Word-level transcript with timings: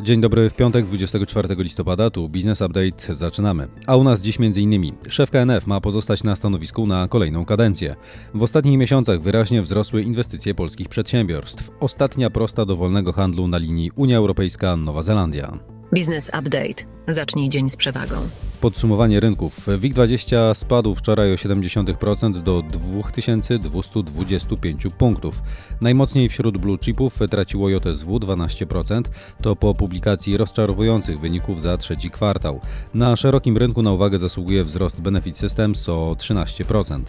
Dzień 0.00 0.20
dobry, 0.20 0.50
w 0.50 0.54
piątek 0.54 0.86
24 0.86 1.56
listopada, 1.58 2.10
tu 2.10 2.28
Business 2.28 2.60
Update, 2.60 3.14
zaczynamy. 3.14 3.68
A 3.86 3.96
u 3.96 4.04
nas 4.04 4.22
dziś 4.22 4.36
m.in. 4.40 4.92
szef 5.08 5.30
KNF 5.30 5.66
ma 5.66 5.80
pozostać 5.80 6.24
na 6.24 6.36
stanowisku 6.36 6.86
na 6.86 7.08
kolejną 7.08 7.44
kadencję. 7.44 7.96
W 8.34 8.42
ostatnich 8.42 8.78
miesiącach 8.78 9.20
wyraźnie 9.20 9.62
wzrosły 9.62 10.02
inwestycje 10.02 10.54
polskich 10.54 10.88
przedsiębiorstw. 10.88 11.70
Ostatnia 11.80 12.30
prosta 12.30 12.64
do 12.64 12.76
wolnego 12.76 13.12
handlu 13.12 13.48
na 13.48 13.58
linii 13.58 13.90
Unia 13.96 14.18
Europejska-Nowa 14.18 15.02
Zelandia. 15.02 15.75
Business 15.92 16.28
Update. 16.28 16.96
Zacznij 17.08 17.48
dzień 17.48 17.68
z 17.68 17.76
przewagą. 17.76 18.16
Podsumowanie 18.60 19.20
rynków. 19.20 19.66
WIG20 19.66 20.54
spadł 20.54 20.94
wczoraj 20.94 21.32
o 21.32 21.34
0,7% 21.34 22.42
do 22.42 22.62
2225 22.62 24.86
punktów. 24.98 25.42
Najmocniej 25.80 26.28
wśród 26.28 26.58
blue 26.58 26.78
chipów 26.78 27.18
traciło 27.30 27.70
JSW 27.70 28.18
12%, 28.18 29.02
to 29.42 29.56
po 29.56 29.74
publikacji 29.74 30.36
rozczarowujących 30.36 31.20
wyników 31.20 31.62
za 31.62 31.76
trzeci 31.76 32.10
kwartał. 32.10 32.60
Na 32.94 33.16
szerokim 33.16 33.56
rynku 33.56 33.82
na 33.82 33.92
uwagę 33.92 34.18
zasługuje 34.18 34.64
wzrost 34.64 35.00
Benefit 35.00 35.38
Systems 35.38 35.88
o 35.88 36.16
13%. 36.18 37.00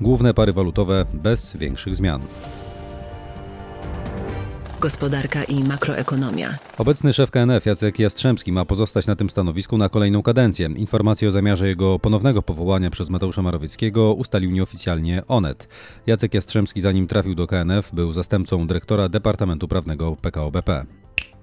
Główne 0.00 0.34
pary 0.34 0.52
walutowe 0.52 1.06
bez 1.14 1.56
większych 1.56 1.96
zmian. 1.96 2.20
Gospodarka 4.80 5.44
i 5.44 5.64
makroekonomia. 5.64 6.54
Obecny 6.78 7.12
szef 7.12 7.30
KNF 7.30 7.66
Jacek 7.66 7.98
Jastrzębski 7.98 8.52
ma 8.52 8.64
pozostać 8.64 9.06
na 9.06 9.16
tym 9.16 9.30
stanowisku 9.30 9.78
na 9.78 9.88
kolejną 9.88 10.22
kadencję. 10.22 10.66
Informację 10.66 11.28
o 11.28 11.32
zamiarze 11.32 11.68
jego 11.68 11.98
ponownego 11.98 12.42
powołania 12.42 12.90
przez 12.90 13.10
Mateusza 13.10 13.42
Morawieckiego 13.42 14.14
ustalił 14.14 14.50
nieoficjalnie 14.50 15.22
Onet. 15.28 15.68
Jacek 16.06 16.34
Jastrzębski 16.34 16.80
zanim 16.80 17.08
trafił 17.08 17.34
do 17.34 17.46
KNF 17.46 17.94
był 17.94 18.12
zastępcą 18.12 18.66
dyrektora 18.66 19.08
Departamentu 19.08 19.68
Prawnego 19.68 20.16
PKO 20.16 20.50
BP. 20.50 20.86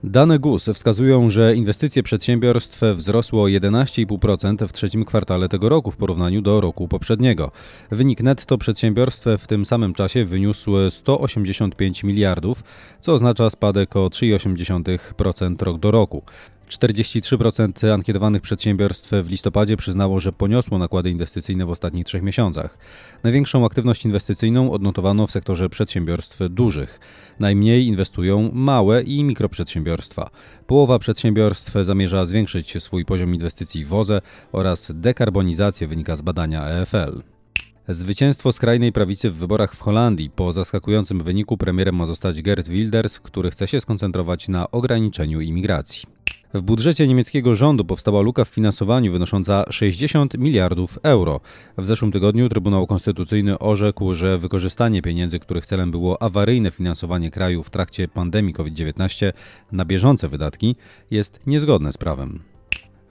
Dane 0.05 0.39
GUS 0.39 0.69
wskazują, 0.73 1.29
że 1.29 1.55
inwestycje 1.55 2.03
przedsiębiorstw 2.03 2.81
wzrosły 2.93 3.41
o 3.41 3.43
11,5% 3.43 4.67
w 4.67 4.73
trzecim 4.73 5.05
kwartale 5.05 5.49
tego 5.49 5.69
roku 5.69 5.91
w 5.91 5.97
porównaniu 5.97 6.41
do 6.41 6.61
roku 6.61 6.87
poprzedniego. 6.87 7.51
Wynik 7.91 8.21
netto 8.21 8.57
przedsiębiorstw 8.57 9.27
w 9.37 9.47
tym 9.47 9.65
samym 9.65 9.93
czasie 9.93 10.25
wyniósł 10.25 10.71
185 10.89 12.03
miliardów, 12.03 12.63
co 12.99 13.13
oznacza 13.13 13.49
spadek 13.49 13.95
o 13.95 14.07
3,8% 14.07 15.61
rok 15.61 15.79
do 15.79 15.91
roku. 15.91 16.23
43% 16.77 17.93
ankietowanych 17.93 18.41
przedsiębiorstw 18.41 19.11
w 19.23 19.29
listopadzie 19.29 19.77
przyznało, 19.77 20.19
że 20.19 20.33
poniosło 20.33 20.77
nakłady 20.77 21.09
inwestycyjne 21.09 21.65
w 21.65 21.69
ostatnich 21.69 22.05
trzech 22.05 22.23
miesiącach. 22.23 22.77
Największą 23.23 23.65
aktywność 23.65 24.05
inwestycyjną 24.05 24.71
odnotowano 24.71 25.27
w 25.27 25.31
sektorze 25.31 25.69
przedsiębiorstw 25.69 26.39
dużych. 26.49 26.99
Najmniej 27.39 27.85
inwestują 27.85 28.49
małe 28.53 29.01
i 29.01 29.23
mikroprzedsiębiorstwa. 29.23 30.29
Połowa 30.67 30.99
przedsiębiorstw 30.99 31.73
zamierza 31.81 32.25
zwiększyć 32.25 32.83
swój 32.83 33.05
poziom 33.05 33.35
inwestycji 33.35 33.85
w 33.85 33.93
OZE 33.93 34.21
oraz 34.51 34.91
dekarbonizację 34.95 35.87
wynika 35.87 36.15
z 36.15 36.21
badania 36.21 36.67
EFL. 36.67 37.23
Zwycięstwo 37.87 38.53
skrajnej 38.53 38.91
prawicy 38.91 39.29
w 39.29 39.35
wyborach 39.35 39.75
w 39.75 39.81
Holandii. 39.81 40.29
Po 40.29 40.53
zaskakującym 40.53 41.23
wyniku 41.23 41.57
premierem 41.57 41.95
ma 41.95 42.05
zostać 42.05 42.41
Gert 42.41 42.69
Wilders, 42.69 43.19
który 43.19 43.51
chce 43.51 43.67
się 43.67 43.81
skoncentrować 43.81 44.47
na 44.47 44.71
ograniczeniu 44.71 45.41
imigracji. 45.41 46.12
W 46.53 46.61
budżecie 46.61 47.07
niemieckiego 47.07 47.55
rządu 47.55 47.85
powstała 47.85 48.21
luka 48.21 48.45
w 48.45 48.49
finansowaniu 48.49 49.11
wynosząca 49.11 49.63
60 49.69 50.37
miliardów 50.37 50.99
euro. 51.03 51.39
W 51.77 51.85
zeszłym 51.85 52.11
tygodniu 52.11 52.49
Trybunał 52.49 52.87
Konstytucyjny 52.87 53.59
orzekł, 53.59 54.13
że 54.13 54.37
wykorzystanie 54.37 55.01
pieniędzy, 55.01 55.39
których 55.39 55.65
celem 55.65 55.91
było 55.91 56.21
awaryjne 56.21 56.71
finansowanie 56.71 57.31
kraju 57.31 57.63
w 57.63 57.69
trakcie 57.69 58.07
pandemii 58.07 58.53
COVID-19 58.53 59.33
na 59.71 59.85
bieżące 59.85 60.29
wydatki, 60.29 60.75
jest 61.11 61.39
niezgodne 61.47 61.93
z 61.93 61.97
prawem. 61.97 62.39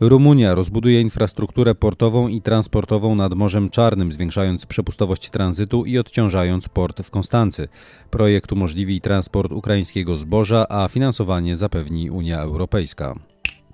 Rumunia 0.00 0.54
rozbuduje 0.54 1.00
infrastrukturę 1.00 1.74
portową 1.74 2.28
i 2.28 2.40
transportową 2.40 3.14
nad 3.14 3.34
Morzem 3.34 3.70
Czarnym, 3.70 4.12
zwiększając 4.12 4.66
przepustowość 4.66 5.30
tranzytu 5.30 5.84
i 5.84 5.98
odciążając 5.98 6.68
port 6.68 7.02
w 7.02 7.10
Konstancy. 7.10 7.68
Projekt 8.10 8.52
umożliwi 8.52 9.00
transport 9.00 9.52
ukraińskiego 9.52 10.18
zboża, 10.18 10.66
a 10.68 10.88
finansowanie 10.88 11.56
zapewni 11.56 12.10
Unia 12.10 12.40
Europejska. 12.40 13.31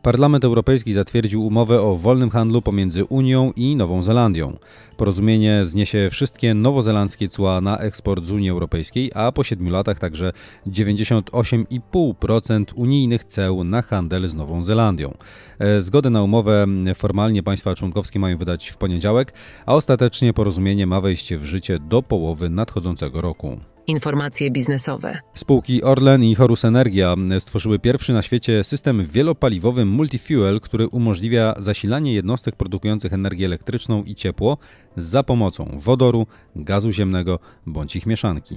Parlament 0.09 0.45
Europejski 0.45 0.93
zatwierdził 0.93 1.47
umowę 1.47 1.83
o 1.83 1.97
wolnym 1.97 2.31
handlu 2.31 2.63
pomiędzy 2.63 3.05
Unią 3.05 3.53
i 3.57 3.77
Nową 3.77 4.03
Zelandią. 4.03 4.59
Porozumienie 4.97 5.65
zniesie 5.65 6.09
wszystkie 6.11 6.55
nowozelandzkie 6.55 7.29
cła 7.29 7.61
na 7.61 7.79
eksport 7.79 8.25
z 8.25 8.31
Unii 8.31 8.51
Europejskiej, 8.51 9.11
a 9.15 9.33
po 9.33 9.45
siedmiu 9.45 9.71
latach 9.71 9.99
także 9.99 10.33
98,5% 10.67 12.65
unijnych 12.75 13.25
ceł 13.25 13.65
na 13.65 13.83
handel 13.83 14.29
z 14.29 14.35
Nową 14.35 14.65
Zelandią. 14.65 15.15
E, 15.59 15.83
zgodę 15.83 16.11
na 16.11 16.23
umowę 16.23 16.67
formalnie 16.95 17.43
państwa 17.43 17.75
członkowskie 17.75 18.19
mają 18.19 18.39
wydać 18.39 18.69
w 18.69 18.77
poniedziałek, 18.77 19.33
a 19.67 19.75
ostatecznie 19.75 20.33
porozumienie 20.33 20.87
ma 20.87 21.01
wejść 21.01 21.35
w 21.35 21.45
życie 21.45 21.79
do 21.79 22.03
połowy 22.03 22.51
nadchodzącego 22.51 23.21
roku. 23.21 23.59
Informacje 23.89 24.51
biznesowe. 24.51 25.19
Spółki 25.35 25.83
Orlen 25.83 26.25
i 26.25 26.35
Horus 26.35 26.65
Energia 26.65 27.17
stworzyły 27.39 27.79
pierwszy 27.79 28.13
na 28.13 28.23
świecie 28.23 28.65
system 28.65 29.05
wielopaliwowy 29.05 29.85
multifuel, 29.85 30.61
który 30.61 30.89
umożliwia 30.89 31.55
zasilanie 31.59 32.13
jednostek 32.13 32.57
produkujących 32.57 33.13
energię 33.13 33.47
elektryczną 33.47 34.05
i 34.05 34.15
ciepło 34.15 34.59
za 34.97 35.23
pomocą 35.23 35.71
wodoru, 35.79 36.27
gazu 36.57 36.93
ziemnego 36.93 37.39
bądź 37.67 37.97
ich 37.97 38.07
mieszanki. 38.07 38.55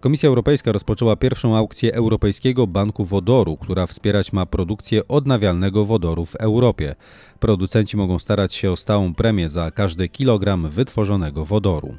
Komisja 0.00 0.28
Europejska 0.28 0.72
rozpoczęła 0.72 1.16
pierwszą 1.16 1.56
aukcję 1.56 1.94
Europejskiego 1.94 2.66
Banku 2.66 3.04
Wodoru, 3.04 3.56
która 3.56 3.86
wspierać 3.86 4.32
ma 4.32 4.46
produkcję 4.46 5.08
odnawialnego 5.08 5.84
wodoru 5.84 6.24
w 6.24 6.36
Europie. 6.36 6.94
Producenci 7.40 7.96
mogą 7.96 8.18
starać 8.18 8.54
się 8.54 8.70
o 8.70 8.76
stałą 8.76 9.14
premię 9.14 9.48
za 9.48 9.70
każdy 9.70 10.08
kilogram 10.08 10.68
wytworzonego 10.68 11.44
wodoru. 11.44 11.94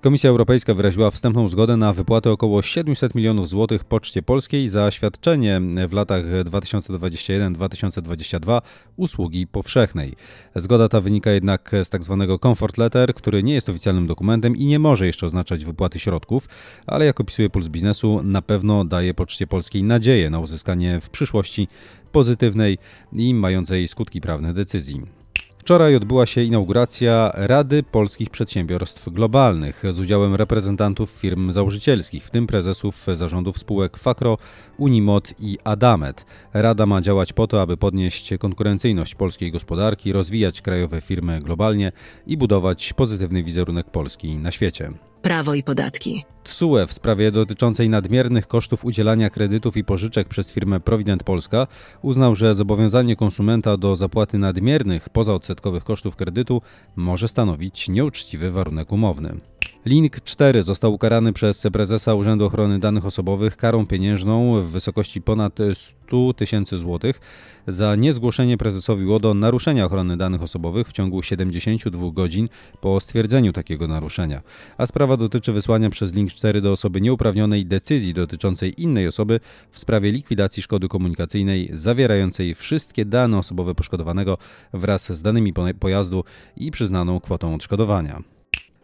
Komisja 0.00 0.30
Europejska 0.30 0.74
wyraziła 0.74 1.10
wstępną 1.10 1.48
zgodę 1.48 1.76
na 1.76 1.92
wypłatę 1.92 2.30
około 2.30 2.62
700 2.62 3.14
milionów 3.14 3.48
złotych 3.48 3.84
Poczcie 3.84 4.22
Polskiej 4.22 4.68
za 4.68 4.90
świadczenie 4.90 5.60
w 5.88 5.92
latach 5.92 6.24
2021-2022 6.44 8.60
usługi 8.96 9.46
powszechnej. 9.46 10.14
Zgoda 10.56 10.88
ta 10.88 11.00
wynika 11.00 11.30
jednak 11.30 11.70
z 11.84 11.88
tzw. 11.88 12.26
Tak 12.28 12.40
comfort 12.40 12.78
letter, 12.78 13.14
który 13.14 13.42
nie 13.42 13.54
jest 13.54 13.68
oficjalnym 13.68 14.06
dokumentem 14.06 14.56
i 14.56 14.66
nie 14.66 14.78
może 14.78 15.06
jeszcze 15.06 15.26
oznaczać 15.26 15.64
wypłaty 15.64 15.98
środków, 15.98 16.48
ale 16.86 17.04
jak 17.04 17.20
opisuje 17.20 17.50
Puls 17.50 17.68
Biznesu, 17.68 18.20
na 18.22 18.42
pewno 18.42 18.84
daje 18.84 19.14
Poczcie 19.14 19.46
Polskiej 19.46 19.82
nadzieję 19.82 20.30
na 20.30 20.38
uzyskanie 20.38 21.00
w 21.00 21.10
przyszłości 21.10 21.68
pozytywnej 22.12 22.78
i 23.12 23.34
mającej 23.34 23.88
skutki 23.88 24.20
prawne 24.20 24.54
decyzji. 24.54 25.19
Wczoraj 25.60 25.96
odbyła 25.96 26.26
się 26.26 26.42
inauguracja 26.42 27.30
Rady 27.34 27.82
Polskich 27.82 28.30
Przedsiębiorstw 28.30 29.08
Globalnych 29.08 29.82
z 29.90 29.98
udziałem 29.98 30.34
reprezentantów 30.34 31.10
firm 31.10 31.52
założycielskich, 31.52 32.24
w 32.24 32.30
tym 32.30 32.46
prezesów 32.46 33.06
zarządów 33.14 33.58
spółek 33.58 33.96
Fakro, 33.96 34.38
Unimod 34.78 35.34
i 35.38 35.58
Adamet. 35.64 36.26
Rada 36.52 36.86
ma 36.86 37.00
działać 37.00 37.32
po 37.32 37.46
to, 37.46 37.62
aby 37.62 37.76
podnieść 37.76 38.34
konkurencyjność 38.38 39.14
polskiej 39.14 39.52
gospodarki, 39.52 40.12
rozwijać 40.12 40.62
krajowe 40.62 41.00
firmy 41.00 41.40
globalnie 41.40 41.92
i 42.26 42.36
budować 42.36 42.92
pozytywny 42.92 43.42
wizerunek 43.42 43.90
Polski 43.90 44.38
na 44.38 44.50
świecie. 44.50 45.09
Prawo 45.22 45.54
i 45.54 45.62
podatki. 45.62 46.24
TSUE 46.44 46.86
w 46.86 46.92
sprawie 46.92 47.32
dotyczącej 47.32 47.88
nadmiernych 47.88 48.46
kosztów 48.46 48.84
udzielania 48.84 49.30
kredytów 49.30 49.76
i 49.76 49.84
pożyczek 49.84 50.28
przez 50.28 50.52
firmę 50.52 50.80
Provident 50.80 51.22
Polska 51.22 51.66
uznał, 52.02 52.34
że 52.34 52.54
zobowiązanie 52.54 53.16
konsumenta 53.16 53.76
do 53.76 53.96
zapłaty 53.96 54.38
nadmiernych 54.38 55.08
pozaodsetkowych 55.08 55.84
kosztów 55.84 56.16
kredytu 56.16 56.62
może 56.96 57.28
stanowić 57.28 57.88
nieuczciwy 57.88 58.50
warunek 58.50 58.92
umowny. 58.92 59.40
Link 59.86 60.20
4 60.24 60.62
został 60.62 60.94
ukarany 60.94 61.32
przez 61.32 61.66
prezesa 61.72 62.14
Urzędu 62.14 62.46
Ochrony 62.46 62.78
Danych 62.78 63.06
Osobowych 63.06 63.56
karą 63.56 63.86
pieniężną 63.86 64.62
w 64.62 64.66
wysokości 64.66 65.22
ponad 65.22 65.58
100 65.74 66.34
tysięcy 66.34 66.78
złotych 66.78 67.20
za 67.66 67.96
niezgłoszenie 67.96 68.58
prezesowi 68.58 69.06
łodo 69.06 69.34
naruszenia 69.34 69.84
ochrony 69.84 70.16
danych 70.16 70.42
osobowych 70.42 70.88
w 70.88 70.92
ciągu 70.92 71.22
72 71.22 72.10
godzin 72.12 72.48
po 72.80 73.00
stwierdzeniu 73.00 73.52
takiego 73.52 73.88
naruszenia. 73.88 74.42
A 74.78 74.86
sprawa 74.86 75.16
dotyczy 75.16 75.52
wysłania 75.52 75.90
przez 75.90 76.14
Link 76.14 76.32
4 76.32 76.60
do 76.60 76.72
osoby 76.72 77.00
nieuprawnionej 77.00 77.66
decyzji 77.66 78.14
dotyczącej 78.14 78.82
innej 78.82 79.06
osoby 79.06 79.40
w 79.70 79.78
sprawie 79.78 80.12
likwidacji 80.12 80.62
szkody 80.62 80.88
komunikacyjnej 80.88 81.70
zawierającej 81.72 82.54
wszystkie 82.54 83.04
dane 83.04 83.38
osobowe 83.38 83.74
poszkodowanego 83.74 84.38
wraz 84.72 85.12
z 85.12 85.22
danymi 85.22 85.52
pojazdu 85.80 86.24
i 86.56 86.70
przyznaną 86.70 87.20
kwotą 87.20 87.54
odszkodowania. 87.54 88.39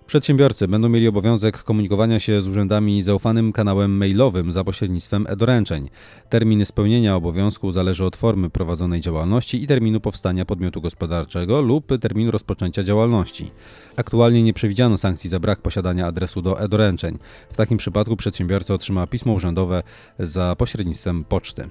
Przedsiębiorcy 0.06 0.68
będą 0.68 0.88
mieli 0.88 1.08
obowiązek 1.08 1.62
komunikowania 1.62 2.20
się 2.20 2.42
z 2.42 2.48
urzędami 2.48 3.02
zaufanym 3.02 3.52
kanałem 3.52 3.96
mailowym 3.96 4.52
za 4.52 4.64
pośrednictwem 4.64 5.26
e-doręczeń. 5.28 5.88
Termin 6.28 6.66
spełnienia 6.66 7.16
obowiązku 7.16 7.72
zależy 7.72 8.04
od 8.04 8.16
formy 8.16 8.50
prowadzonej 8.50 9.00
działalności 9.00 9.62
i 9.62 9.66
terminu 9.66 10.00
powstania 10.00 10.44
podmiotu 10.44 10.80
gospodarczego 10.80 11.62
lub 11.62 11.92
terminu 12.00 12.30
rozpoczęcia 12.30 12.84
działalności. 12.84 13.50
Aktualnie 13.96 14.42
nie 14.42 14.52
przewidziano 14.52 14.98
sankcji 14.98 15.30
za 15.30 15.40
brak 15.40 15.60
posiadania 15.60 16.06
adresu 16.06 16.42
do 16.42 16.60
e-doręczeń. 16.60 17.18
W 17.50 17.56
takim 17.56 17.78
przypadku 17.78 18.16
przedsiębiorca 18.16 18.74
otrzyma 18.74 19.06
pismo 19.06 19.32
urzędowe 19.32 19.82
za 20.18 20.56
pośrednictwem 20.56 21.24
poczty. 21.24 21.68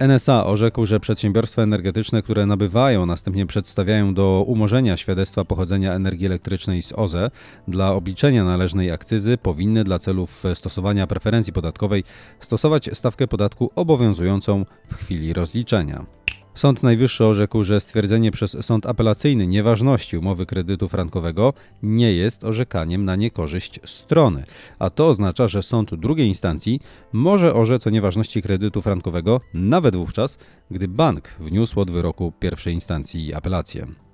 NSA 0.00 0.46
orzekł, 0.46 0.86
że 0.86 1.00
przedsiębiorstwa 1.00 1.62
energetyczne, 1.62 2.22
które 2.22 2.46
nabywają, 2.46 3.06
następnie 3.06 3.46
przedstawiają 3.46 4.14
do 4.14 4.44
umorzenia 4.46 4.96
świadectwa 4.96 5.44
pochodzenia 5.44 5.92
energii 5.92 6.26
elektrycznej 6.26 6.82
z 6.82 6.92
OZE 6.92 7.30
dla 7.68 7.92
obliczenia 7.92 8.44
należnej 8.44 8.90
akcyzy, 8.90 9.38
powinny 9.38 9.84
dla 9.84 9.98
celów 9.98 10.44
stosowania 10.54 11.06
preferencji 11.06 11.52
podatkowej 11.52 12.04
stosować 12.40 12.90
stawkę 12.92 13.28
podatku 13.28 13.70
obowiązującą 13.74 14.64
w 14.88 14.94
chwili 14.94 15.32
rozliczenia. 15.32 16.19
Sąd 16.54 16.82
Najwyższy 16.82 17.24
orzekł, 17.24 17.64
że 17.64 17.80
stwierdzenie 17.80 18.30
przez 18.30 18.56
sąd 18.66 18.86
apelacyjny 18.86 19.46
nieważności 19.46 20.18
umowy 20.18 20.46
kredytu 20.46 20.88
frankowego 20.88 21.52
nie 21.82 22.12
jest 22.12 22.44
orzekaniem 22.44 23.04
na 23.04 23.16
niekorzyść 23.16 23.80
strony, 23.84 24.44
a 24.78 24.90
to 24.90 25.08
oznacza, 25.08 25.48
że 25.48 25.62
sąd 25.62 25.94
drugiej 25.94 26.28
instancji 26.28 26.80
może 27.12 27.54
orzec 27.54 27.86
o 27.86 27.90
nieważności 27.90 28.42
kredytu 28.42 28.82
frankowego 28.82 29.40
nawet 29.54 29.96
wówczas, 29.96 30.38
gdy 30.70 30.88
bank 30.88 31.28
wniósł 31.40 31.80
od 31.80 31.90
wyroku 31.90 32.32
pierwszej 32.40 32.74
instancji 32.74 33.34
apelację. 33.34 34.09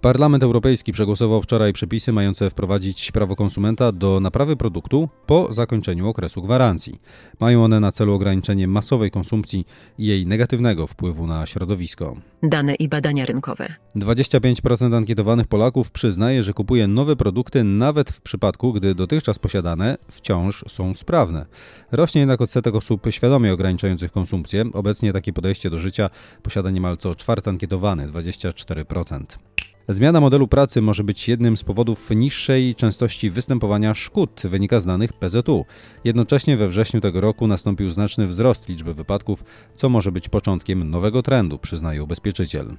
Parlament 0.00 0.42
Europejski 0.42 0.92
przegłosował 0.92 1.42
wczoraj 1.42 1.72
przepisy 1.72 2.12
mające 2.12 2.50
wprowadzić 2.50 3.12
prawo 3.12 3.36
konsumenta 3.36 3.92
do 3.92 4.20
naprawy 4.20 4.56
produktu 4.56 5.08
po 5.26 5.52
zakończeniu 5.52 6.08
okresu 6.08 6.42
gwarancji. 6.42 7.00
Mają 7.40 7.64
one 7.64 7.80
na 7.80 7.92
celu 7.92 8.14
ograniczenie 8.14 8.68
masowej 8.68 9.10
konsumpcji 9.10 9.66
i 9.98 10.06
jej 10.06 10.26
negatywnego 10.26 10.86
wpływu 10.86 11.26
na 11.26 11.46
środowisko. 11.46 12.16
Dane 12.42 12.74
i 12.74 12.88
badania 12.88 13.26
rynkowe. 13.26 13.74
25% 13.96 14.96
ankietowanych 14.96 15.46
Polaków 15.46 15.90
przyznaje, 15.90 16.42
że 16.42 16.52
kupuje 16.52 16.86
nowe 16.86 17.16
produkty 17.16 17.64
nawet 17.64 18.10
w 18.10 18.20
przypadku, 18.20 18.72
gdy 18.72 18.94
dotychczas 18.94 19.38
posiadane 19.38 19.98
wciąż 20.10 20.64
są 20.68 20.94
sprawne. 20.94 21.46
Rośnie 21.92 22.20
jednak 22.20 22.40
odsetek 22.40 22.74
osób 22.74 23.06
świadomie 23.10 23.52
ograniczających 23.52 24.12
konsumpcję. 24.12 24.64
Obecnie 24.72 25.12
takie 25.12 25.32
podejście 25.32 25.70
do 25.70 25.78
życia 25.78 26.10
posiada 26.42 26.70
niemal 26.70 26.96
co 26.96 27.14
czwarty 27.14 27.50
ankietowany 27.50 28.08
24%. 28.08 29.49
Zmiana 29.90 30.20
modelu 30.20 30.48
pracy 30.48 30.82
może 30.82 31.04
być 31.04 31.28
jednym 31.28 31.56
z 31.56 31.64
powodów 31.64 32.10
niższej 32.10 32.74
częstości 32.74 33.30
występowania 33.30 33.94
szkód, 33.94 34.40
wynika 34.44 34.80
z 34.80 34.86
danych 34.86 35.12
PZU. 35.12 35.64
Jednocześnie 36.04 36.56
we 36.56 36.68
wrześniu 36.68 37.00
tego 37.00 37.20
roku 37.20 37.46
nastąpił 37.46 37.90
znaczny 37.90 38.26
wzrost 38.26 38.68
liczby 38.68 38.94
wypadków, 38.94 39.44
co 39.76 39.88
może 39.88 40.12
być 40.12 40.28
początkiem 40.28 40.90
nowego 40.90 41.22
trendu, 41.22 41.58
przyznaje 41.58 42.02
ubezpieczyciel. 42.02 42.76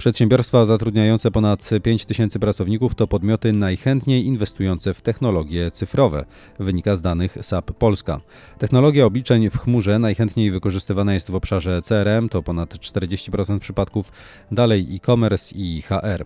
Przedsiębiorstwa 0.00 0.64
zatrudniające 0.64 1.30
ponad 1.30 1.70
5 1.82 2.06
tysięcy 2.06 2.38
pracowników 2.38 2.94
to 2.94 3.06
podmioty 3.06 3.52
najchętniej 3.52 4.26
inwestujące 4.26 4.94
w 4.94 5.02
technologie 5.02 5.70
cyfrowe, 5.70 6.24
wynika 6.58 6.96
z 6.96 7.02
danych 7.02 7.38
SAP 7.42 7.72
Polska. 7.72 8.20
Technologia 8.58 9.04
obliczeń 9.06 9.50
w 9.50 9.58
chmurze 9.58 9.98
najchętniej 9.98 10.50
wykorzystywana 10.50 11.14
jest 11.14 11.30
w 11.30 11.34
obszarze 11.34 11.82
CRM, 11.82 12.28
to 12.28 12.42
ponad 12.42 12.74
40% 12.74 13.58
przypadków, 13.58 14.12
dalej 14.52 14.86
e-commerce 14.94 15.54
i 15.54 15.82
HR. 15.82 16.24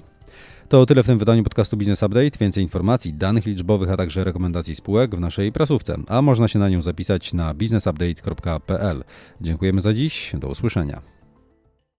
To 0.69 0.87
tyle 0.87 1.03
w 1.03 1.07
tym 1.07 1.19
wydaniu 1.19 1.45
podcastu 1.45 1.77
Business 1.77 2.03
Update. 2.03 2.39
Więcej 2.41 2.63
informacji, 2.63 3.15
danych 3.15 3.47
liczbowych, 3.47 3.91
a 3.91 3.97
także 3.97 4.25
rekomendacji 4.25 4.75
spółek 4.75 5.17
w 5.17 5.21
naszej 5.21 5.53
prasówce, 5.53 5.97
a 6.09 6.23
można 6.23 6.49
się 6.49 6.59
na 6.59 6.69
nią 6.69 6.83
zapisać 6.83 7.33
na 7.33 7.55
businessupdate.pl. 7.55 9.05
Dziękujemy 9.41 9.81
za 9.81 9.95
dziś, 9.95 10.33
do 10.39 10.49
usłyszenia. 10.49 11.14